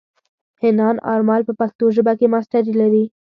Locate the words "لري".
2.81-3.03